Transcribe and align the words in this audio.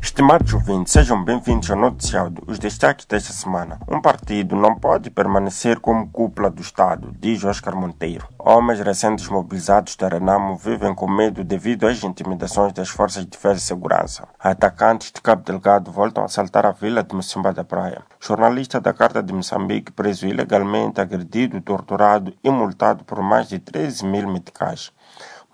Estimados 0.00 0.54
ouvintes, 0.54 0.92
sejam 0.92 1.24
bem-vindos 1.24 1.68
ao 1.70 1.76
noticiário. 1.76 2.36
Os 2.46 2.56
destaques 2.56 3.04
desta 3.04 3.32
semana. 3.32 3.80
Um 3.88 4.00
partido 4.00 4.54
não 4.54 4.76
pode 4.76 5.10
permanecer 5.10 5.80
como 5.80 6.08
cúpula 6.08 6.48
do 6.48 6.62
Estado, 6.62 7.12
diz 7.18 7.42
Oscar 7.42 7.74
Monteiro. 7.74 8.28
Homens 8.38 8.78
recentes 8.78 9.28
mobilizados 9.28 9.96
da 9.96 10.08
Renamo 10.08 10.56
vivem 10.56 10.94
com 10.94 11.10
medo 11.10 11.42
devido 11.42 11.88
às 11.88 12.04
intimidações 12.04 12.72
das 12.72 12.88
forças 12.88 13.24
de 13.24 13.30
defesa 13.30 13.58
e 13.58 13.60
segurança. 13.60 14.28
Atacantes 14.38 15.10
de 15.10 15.20
Cabo 15.20 15.42
Delgado 15.42 15.90
voltam 15.90 16.22
a 16.22 16.26
assaltar 16.26 16.64
a 16.64 16.70
vila 16.70 17.02
de 17.02 17.14
Mocimba 17.14 17.52
da 17.52 17.64
Praia. 17.64 18.02
Jornalista 18.20 18.80
da 18.80 18.94
Carta 18.94 19.20
de 19.20 19.32
Moçambique 19.32 19.90
preso 19.90 20.28
ilegalmente, 20.28 21.00
agredido, 21.00 21.60
torturado 21.60 22.32
e 22.42 22.50
multado 22.50 23.04
por 23.04 23.20
mais 23.20 23.48
de 23.48 23.58
13 23.58 24.06
mil 24.06 24.28
meticais. 24.32 24.92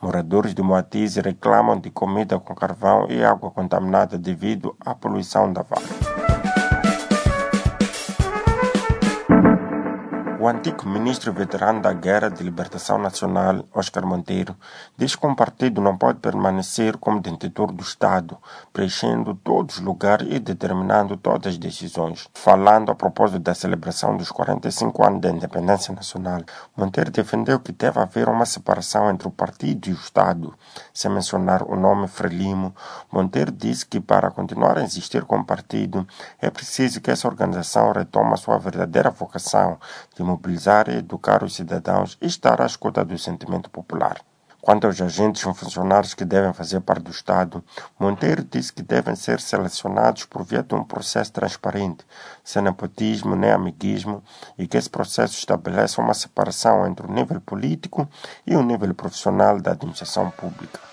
Moradores 0.03 0.53
de 0.53 0.62
Moatize 0.62 1.21
reclamam 1.21 1.79
de 1.79 1.89
comida 1.89 2.37
com 2.41 2.56
carvão 2.56 3.06
e 3.09 3.23
água 3.23 3.52
contaminada 3.52 4.19
devido 4.19 4.75
à 4.84 4.97
poluição 4.97 5.52
da 5.52 5.62
vale. 5.62 6.41
O 10.42 10.48
antigo 10.48 10.88
ministro 10.88 11.32
veterano 11.32 11.80
da 11.80 11.92
Guerra 11.92 12.28
de 12.28 12.42
Libertação 12.42 12.98
Nacional, 12.98 13.64
Oscar 13.73 14.05
Monteiro, 14.05 14.56
diz 14.96 15.14
que 15.14 15.24
um 15.24 15.37
partido 15.37 15.80
não 15.80 15.96
pode 15.96 16.19
permanecer 16.19 16.96
como 16.96 17.20
detentor 17.20 17.70
do 17.70 17.80
Estado, 17.80 18.37
preenchendo 18.73 19.36
todos 19.36 19.77
os 19.77 19.80
lugares 19.80 20.27
e 20.28 20.41
determinando 20.41 21.16
todas 21.16 21.52
as 21.52 21.59
decisões. 21.59 22.28
Falando 22.34 22.91
a 22.91 22.95
propósito 22.97 23.38
da 23.38 23.55
celebração 23.55 24.16
dos 24.16 24.33
45 24.33 25.06
anos 25.06 25.20
da 25.20 25.30
independência 25.30 25.95
nacional, 25.95 26.41
Monteiro 26.77 27.12
defendeu 27.12 27.61
que 27.61 27.70
deve 27.70 28.00
haver 28.00 28.28
uma 28.28 28.45
separação 28.45 29.09
entre 29.11 29.28
o 29.28 29.30
partido 29.30 29.91
e 29.91 29.92
o 29.92 29.95
Estado. 29.95 30.52
Sem 30.92 31.09
mencionar 31.09 31.62
o 31.62 31.77
nome 31.77 32.09
Frelimo, 32.09 32.74
Monteiro 33.12 33.52
disse 33.52 33.86
que 33.86 34.00
para 34.00 34.28
continuar 34.28 34.77
a 34.77 34.83
existir 34.83 35.22
como 35.24 35.45
partido 35.45 36.05
é 36.41 36.50
preciso 36.50 37.00
que 37.00 37.12
essa 37.12 37.28
organização 37.28 37.92
retome 37.92 38.34
a 38.34 38.36
sua 38.36 38.58
verdadeira 38.58 39.08
vocação 39.08 39.78
de 40.17 40.31
mobilizar 40.33 40.88
e 40.88 40.98
educar 40.98 41.44
os 41.44 41.55
cidadãos 41.55 42.19
e 42.20 42.27
estar 42.27 42.61
à 42.61 42.66
escuta 42.66 43.05
do 43.05 43.16
sentimento 43.19 43.70
popular. 43.70 44.20
Quanto 44.62 44.86
aos 44.86 45.00
agentes 45.00 45.42
e 45.42 45.55
funcionários 45.55 46.14
que 46.14 46.24
devem 46.24 46.52
fazer 46.52 46.80
parte 46.80 47.02
do 47.02 47.11
Estado, 47.11 47.64
Monteiro 47.98 48.44
disse 48.44 48.72
que 48.72 48.80
devem 48.80 49.16
ser 49.16 49.41
selecionados 49.41 50.24
por 50.24 50.44
via 50.44 50.62
de 50.62 50.72
um 50.72 50.84
processo 50.84 51.33
transparente, 51.33 52.06
sem 52.44 52.62
nepotismo 52.62 53.34
nem 53.34 53.50
amiguismo, 53.50 54.22
e 54.56 54.69
que 54.69 54.77
esse 54.77 54.89
processo 54.89 55.36
estabeleça 55.36 56.00
uma 56.00 56.14
separação 56.14 56.86
entre 56.86 57.05
o 57.05 57.12
nível 57.12 57.41
político 57.41 58.08
e 58.46 58.55
o 58.55 58.62
nível 58.62 58.94
profissional 58.94 59.61
da 59.61 59.72
administração 59.72 60.30
pública. 60.30 60.92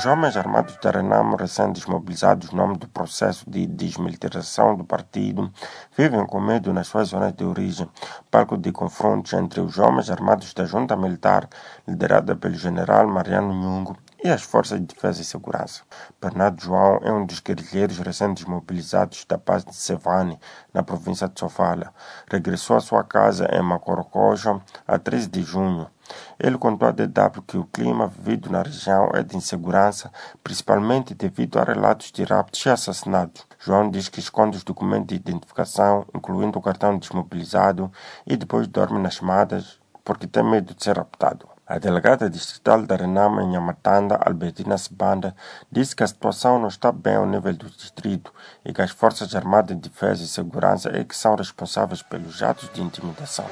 Os 0.00 0.06
homens 0.06 0.34
armados 0.34 0.78
da 0.78 0.90
Renamo, 0.90 1.36
recém-desmobilizados 1.36 2.52
no 2.52 2.56
nome 2.56 2.78
do 2.78 2.88
processo 2.88 3.44
de 3.46 3.66
desmilitarização 3.66 4.74
do 4.74 4.82
partido, 4.82 5.52
vivem 5.94 6.24
com 6.24 6.40
medo 6.40 6.72
nas 6.72 6.86
suas 6.86 7.08
zonas 7.08 7.34
de 7.34 7.44
origem, 7.44 7.86
palco 8.30 8.56
de 8.56 8.72
confrontos 8.72 9.34
entre 9.34 9.60
os 9.60 9.76
homens 9.76 10.08
armados 10.08 10.54
da 10.54 10.64
junta 10.64 10.96
militar, 10.96 11.46
liderada 11.86 12.34
pelo 12.34 12.54
general 12.54 13.06
Mariano 13.08 13.52
Nhungo, 13.52 13.94
e 14.24 14.28
as 14.30 14.40
forças 14.40 14.80
de 14.80 14.86
defesa 14.86 15.20
e 15.20 15.24
segurança. 15.24 15.82
Bernardo 16.18 16.62
João 16.62 17.00
é 17.02 17.12
um 17.12 17.26
dos 17.26 17.40
guerrilheiros 17.40 17.98
recém-desmobilizados 17.98 19.26
da 19.26 19.36
paz 19.36 19.66
de 19.66 19.74
Sevane, 19.74 20.40
na 20.72 20.82
província 20.82 21.28
de 21.28 21.38
Sofala. 21.38 21.92
Regressou 22.30 22.78
à 22.78 22.80
sua 22.80 23.04
casa 23.04 23.46
em 23.52 23.60
Macorocojo 23.60 24.62
a 24.88 24.98
13 24.98 25.28
de 25.28 25.42
junho. 25.42 25.90
Ele 26.38 26.58
contou 26.58 26.88
à 26.88 26.90
DW 26.90 27.42
que 27.46 27.58
o 27.58 27.64
clima 27.64 28.06
vivido 28.06 28.50
na 28.50 28.62
região 28.62 29.10
é 29.14 29.22
de 29.22 29.36
insegurança, 29.36 30.10
principalmente 30.42 31.14
devido 31.14 31.58
a 31.58 31.64
relatos 31.64 32.10
de 32.12 32.24
raptos 32.24 32.64
e 32.64 32.68
assassinatos. 32.68 33.46
João 33.58 33.90
diz 33.90 34.08
que 34.08 34.20
esconde 34.20 34.56
os 34.56 34.64
documentos 34.64 35.08
de 35.08 35.16
identificação, 35.16 36.06
incluindo 36.14 36.58
o 36.58 36.62
cartão 36.62 36.98
desmobilizado, 36.98 37.90
e 38.26 38.36
depois 38.36 38.66
dorme 38.66 38.98
nas 38.98 39.14
chamadas 39.14 39.78
porque 40.04 40.26
tem 40.26 40.42
medo 40.42 40.74
de 40.74 40.82
ser 40.82 40.96
raptado. 40.96 41.48
A 41.70 41.78
delegada 41.78 42.28
distrital 42.28 42.82
da 42.82 42.96
Renama 42.96 43.44
em 43.44 43.52
Yamatanda, 43.54 44.16
Albertina 44.16 44.76
Sibanda, 44.76 45.36
disse 45.70 45.94
que 45.94 46.02
a 46.02 46.06
situação 46.08 46.58
não 46.58 46.66
está 46.66 46.90
bem 46.90 47.14
ao 47.14 47.26
nível 47.26 47.54
do 47.54 47.70
distrito 47.70 48.34
e 48.64 48.72
que 48.72 48.82
as 48.82 48.90
Forças 48.90 49.36
Armadas 49.36 49.76
de 49.76 49.88
Defesa 49.88 50.24
e 50.24 50.26
Segurança 50.26 50.90
é 50.92 51.04
que 51.04 51.16
são 51.16 51.36
responsáveis 51.36 52.02
pelos 52.02 52.42
atos 52.42 52.68
de 52.74 52.82
intimidação. 52.82 53.46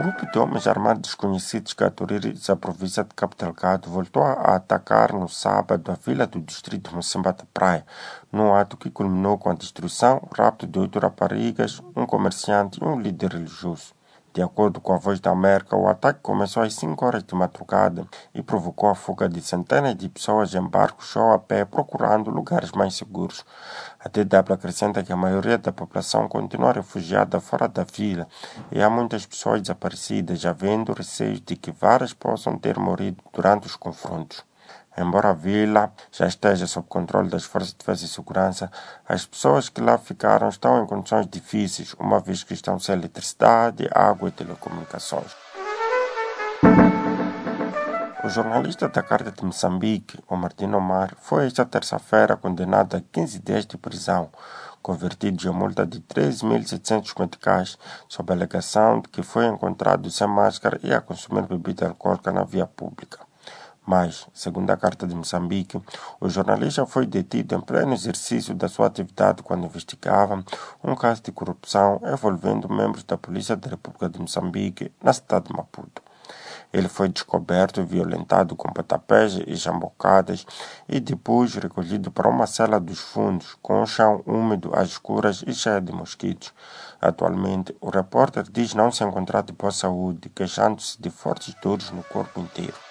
Grupo 0.00 0.24
de 0.32 0.38
homens 0.38 0.66
armados 0.66 1.02
desconhecidos 1.02 1.74
que 1.74 1.84
a 1.84 1.90
província 1.90 3.04
de 3.04 3.14
Cabo 3.14 3.34
Delgado 3.36 3.90
voltou 3.90 4.22
a 4.22 4.56
atacar 4.56 5.12
no 5.12 5.28
sábado 5.28 5.92
a 5.92 5.94
vila 5.94 6.26
do 6.26 6.40
distrito 6.40 6.88
de 6.88 6.96
Mocimba 6.96 7.34
da 7.34 7.44
Praia, 7.52 7.84
num 8.32 8.54
ato 8.54 8.78
que 8.78 8.90
culminou 8.90 9.36
com 9.36 9.50
a 9.50 9.54
destruição, 9.54 10.26
rapto 10.34 10.66
de 10.66 10.78
oito 10.78 10.98
raparigas, 10.98 11.82
um 11.94 12.06
comerciante 12.06 12.82
e 12.82 12.84
um 12.86 12.98
líder 12.98 13.34
religioso. 13.34 13.92
De 14.32 14.40
acordo 14.40 14.80
com 14.80 14.92
a 14.92 14.96
Voz 14.96 15.18
da 15.18 15.32
América, 15.32 15.76
o 15.76 15.88
ataque 15.88 16.20
começou 16.22 16.62
às 16.62 16.74
5 16.74 17.04
horas 17.04 17.24
de 17.24 17.34
madrugada 17.34 18.06
e 18.32 18.40
provocou 18.40 18.88
a 18.88 18.94
fuga 18.94 19.28
de 19.28 19.42
centenas 19.42 19.96
de 19.96 20.08
pessoas 20.08 20.54
em 20.54 20.62
barcos 20.62 21.16
ou 21.16 21.32
a 21.32 21.38
pé 21.38 21.64
procurando 21.64 22.30
lugares 22.30 22.70
mais 22.70 22.94
seguros. 22.94 23.44
A 23.98 24.08
DW 24.08 24.52
acrescenta 24.52 25.02
que 25.02 25.12
a 25.12 25.16
maioria 25.16 25.58
da 25.58 25.72
população 25.72 26.28
continua 26.28 26.72
refugiada 26.72 27.40
fora 27.40 27.66
da 27.66 27.82
vila 27.82 28.28
e 28.70 28.80
há 28.80 28.88
muitas 28.88 29.26
pessoas 29.26 29.62
desaparecidas, 29.62 30.46
havendo 30.46 30.92
receios 30.92 31.40
de 31.40 31.56
que 31.56 31.72
várias 31.72 32.12
possam 32.12 32.56
ter 32.56 32.78
morrido 32.78 33.24
durante 33.32 33.66
os 33.66 33.74
confrontos. 33.74 34.49
Embora 34.96 35.30
a 35.30 35.32
vila 35.32 35.92
já 36.10 36.26
esteja 36.26 36.66
sob 36.66 36.86
controle 36.88 37.28
das 37.28 37.44
forças 37.44 37.70
de 37.70 37.78
defesa 37.78 38.04
e 38.04 38.08
segurança, 38.08 38.70
as 39.08 39.24
pessoas 39.24 39.68
que 39.68 39.80
lá 39.80 39.96
ficaram 39.96 40.48
estão 40.48 40.82
em 40.82 40.86
condições 40.86 41.26
difíceis, 41.26 41.94
uma 41.98 42.18
vez 42.18 42.42
que 42.42 42.54
estão 42.54 42.78
sem 42.78 42.96
eletricidade, 42.96 43.88
água 43.92 44.28
e 44.28 44.32
telecomunicações. 44.32 45.34
O 48.22 48.28
jornalista 48.28 48.88
da 48.88 49.02
Carta 49.02 49.32
de 49.32 49.42
Moçambique, 49.42 50.22
o 50.28 50.36
Martino 50.36 50.76
Omar, 50.76 51.14
foi 51.20 51.46
esta 51.46 51.64
terça-feira 51.64 52.36
condenado 52.36 52.96
a 52.96 53.00
15 53.00 53.38
dias 53.38 53.64
de 53.64 53.78
prisão, 53.78 54.28
convertido 54.82 55.48
em 55.48 55.50
multa 55.50 55.86
de 55.86 56.00
13.700 56.00 57.18
meticais, 57.18 57.78
sob 58.08 58.30
a 58.30 58.36
alegação 58.36 59.00
de 59.00 59.08
que 59.08 59.22
foi 59.22 59.46
encontrado 59.46 60.10
sem 60.10 60.26
máscara 60.26 60.78
e 60.82 60.92
a 60.92 61.00
consumir 61.00 61.46
bebida 61.46 61.88
alcoólica 61.88 62.30
na 62.30 62.44
via 62.44 62.66
pública. 62.66 63.29
Mas, 63.90 64.28
segundo 64.32 64.70
a 64.70 64.76
Carta 64.76 65.04
de 65.04 65.16
Moçambique, 65.16 65.82
o 66.20 66.28
jornalista 66.28 66.86
foi 66.86 67.06
detido 67.06 67.56
em 67.56 67.60
pleno 67.60 67.92
exercício 67.92 68.54
da 68.54 68.68
sua 68.68 68.86
atividade 68.86 69.42
quando 69.42 69.66
investigava 69.66 70.44
um 70.84 70.94
caso 70.94 71.20
de 71.24 71.32
corrupção 71.32 72.00
envolvendo 72.04 72.72
membros 72.72 73.02
da 73.02 73.18
Polícia 73.18 73.56
da 73.56 73.68
República 73.68 74.08
de 74.08 74.20
Moçambique 74.20 74.92
na 75.02 75.12
cidade 75.12 75.46
de 75.46 75.56
Maputo. 75.56 76.00
Ele 76.72 76.86
foi 76.86 77.08
descoberto 77.08 77.84
violentado 77.84 78.54
com 78.54 78.72
pontapés 78.72 79.40
e 79.44 79.56
jambocadas 79.56 80.46
e 80.88 81.00
depois 81.00 81.56
recolhido 81.56 82.12
para 82.12 82.28
uma 82.28 82.46
cela 82.46 82.78
dos 82.78 83.00
fundos 83.00 83.58
com 83.60 83.82
o 83.82 83.86
chão 83.86 84.22
úmido, 84.24 84.70
às 84.72 84.90
escuras 84.90 85.42
e 85.44 85.52
cheio 85.52 85.80
de 85.80 85.92
mosquitos. 85.92 86.54
Atualmente, 87.00 87.76
o 87.80 87.90
repórter 87.90 88.44
diz 88.48 88.72
não 88.72 88.92
se 88.92 89.02
encontrar 89.02 89.42
de 89.42 89.52
boa 89.52 89.72
saúde, 89.72 90.28
queixando-se 90.28 91.02
de 91.02 91.10
fortes 91.10 91.56
dores 91.60 91.90
no 91.90 92.04
corpo 92.04 92.38
inteiro. 92.38 92.89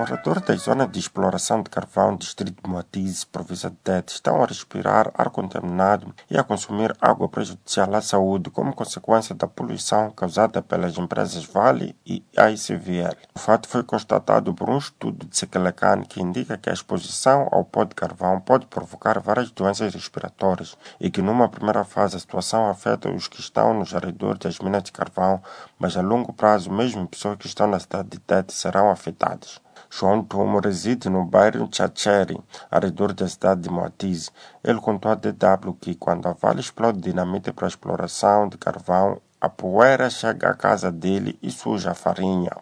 Moradores 0.00 0.42
das 0.44 0.62
zonas 0.62 0.90
de 0.90 0.98
exploração 0.98 1.62
de 1.62 1.68
carvão, 1.68 2.16
distrito 2.16 2.62
de 2.64 2.70
Moatize, 2.70 3.26
província 3.26 3.68
de 3.68 3.76
Tete, 3.76 4.14
estão 4.14 4.42
a 4.42 4.46
respirar 4.46 5.12
ar 5.12 5.28
contaminado 5.28 6.14
e 6.30 6.38
a 6.38 6.42
consumir 6.42 6.96
água 7.02 7.28
prejudicial 7.28 7.94
à 7.94 8.00
saúde 8.00 8.48
como 8.48 8.72
consequência 8.72 9.34
da 9.34 9.46
poluição 9.46 10.10
causada 10.10 10.62
pelas 10.62 10.96
empresas 10.96 11.44
Vale 11.44 11.94
e 12.06 12.24
ICVL. 12.34 13.14
O 13.34 13.38
fato 13.38 13.68
foi 13.68 13.82
constatado 13.82 14.54
por 14.54 14.70
um 14.70 14.78
estudo 14.78 15.26
de 15.26 15.36
Sekelecan 15.36 16.00
que 16.04 16.22
indica 16.22 16.56
que 16.56 16.70
a 16.70 16.72
exposição 16.72 17.46
ao 17.52 17.62
pó 17.62 17.84
de 17.84 17.94
carvão 17.94 18.40
pode 18.40 18.64
provocar 18.68 19.20
várias 19.20 19.50
doenças 19.50 19.92
respiratórias 19.92 20.78
e 20.98 21.10
que 21.10 21.20
numa 21.20 21.46
primeira 21.46 21.84
fase 21.84 22.16
a 22.16 22.20
situação 22.20 22.70
afeta 22.70 23.10
os 23.10 23.28
que 23.28 23.40
estão 23.40 23.74
nos 23.74 23.94
arredores 23.94 24.38
das 24.38 24.60
minas 24.60 24.82
de 24.82 24.92
carvão, 24.92 25.42
mas 25.78 25.94
a 25.94 26.00
longo 26.00 26.32
prazo 26.32 26.72
mesmo 26.72 27.06
pessoas 27.06 27.36
que 27.36 27.46
estão 27.46 27.66
na 27.66 27.78
cidade 27.78 28.08
de 28.08 28.18
Tete 28.18 28.54
serão 28.54 28.90
afetadas. 28.90 29.60
João 29.92 30.22
Tomo 30.22 30.60
reside 30.60 31.10
no 31.10 31.24
bairro 31.24 31.68
Chacheri, 31.70 32.40
ao 32.70 32.80
redor 32.80 33.12
da 33.12 33.28
cidade 33.28 33.62
de 33.62 33.70
Moatize. 33.70 34.30
Ele 34.62 34.80
contou 34.80 35.10
à 35.10 35.16
DW 35.16 35.72
que 35.80 35.96
quando 35.96 36.28
a 36.28 36.32
Vale 36.32 36.60
explode 36.60 37.00
dinamite 37.00 37.52
para 37.52 37.66
a 37.66 37.68
exploração 37.68 38.48
de 38.48 38.56
carvão, 38.56 39.20
a 39.40 39.48
poeira 39.48 40.08
chega 40.08 40.50
à 40.50 40.54
casa 40.54 40.92
dele 40.92 41.36
e 41.42 41.50
suja 41.50 41.90
a 41.90 41.94
farinha. 41.94 42.52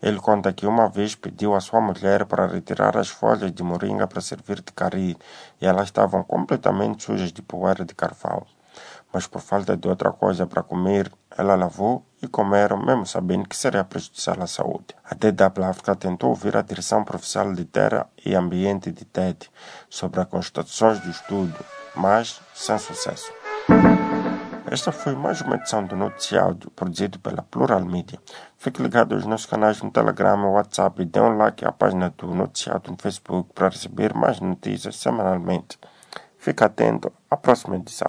Ele 0.00 0.18
conta 0.18 0.50
que 0.50 0.66
uma 0.66 0.88
vez 0.88 1.14
pediu 1.14 1.54
à 1.54 1.60
sua 1.60 1.80
mulher 1.80 2.24
para 2.24 2.46
retirar 2.46 2.96
as 2.96 3.08
folhas 3.08 3.52
de 3.52 3.62
moringa 3.62 4.06
para 4.06 4.22
servir 4.22 4.62
de 4.62 4.72
cari 4.72 5.14
e 5.60 5.66
elas 5.66 5.88
estavam 5.88 6.22
completamente 6.24 7.04
sujas 7.04 7.32
de 7.32 7.42
poeira 7.42 7.84
de 7.84 7.94
carvão. 7.94 8.46
Mas 9.12 9.26
por 9.26 9.42
falta 9.42 9.76
de 9.76 9.88
outra 9.88 10.10
coisa 10.10 10.46
para 10.46 10.62
comer, 10.62 11.12
ela 11.36 11.54
lavou 11.54 12.04
e 12.22 12.26
comeram, 12.26 12.76
mesmo 12.76 13.06
sabendo 13.06 13.48
que 13.48 13.56
seria 13.56 13.84
prejudicial 13.84 14.36
à 14.40 14.46
saúde. 14.46 14.86
A 15.04 15.14
DW 15.14 15.64
África 15.64 15.94
tentou 15.94 16.30
ouvir 16.30 16.56
a 16.56 16.62
Direção 16.62 17.04
Profissional 17.04 17.52
de 17.54 17.64
Terra 17.64 18.08
e 18.24 18.34
Ambiente 18.34 18.90
de 18.90 19.04
TED 19.04 19.50
sobre 19.88 20.20
as 20.20 20.26
constatações 20.26 20.98
do 21.00 21.10
estudo, 21.10 21.54
mas 21.94 22.40
sem 22.54 22.78
sucesso. 22.78 23.32
Esta 24.68 24.90
foi 24.90 25.14
mais 25.14 25.40
uma 25.42 25.54
edição 25.54 25.84
do 25.84 25.94
Noticiáudio 25.94 26.70
produzido 26.72 27.20
pela 27.20 27.42
Plural 27.42 27.84
Media. 27.84 28.18
Fique 28.58 28.82
ligado 28.82 29.14
aos 29.14 29.24
nossos 29.24 29.46
canais 29.46 29.80
no 29.80 29.92
Telegram 29.92 30.40
e 30.40 30.54
WhatsApp 30.54 31.00
e 31.00 31.04
dê 31.04 31.20
um 31.20 31.36
like 31.36 31.64
à 31.64 31.70
página 31.70 32.12
do 32.18 32.34
Noticiáudio 32.34 32.90
no 32.90 32.98
Facebook 33.00 33.50
para 33.54 33.68
receber 33.68 34.12
mais 34.12 34.40
notícias 34.40 34.96
semanalmente. 34.96 35.78
Fique 36.36 36.64
atento 36.64 37.12
à 37.30 37.36
próxima 37.36 37.76
edição. 37.76 38.08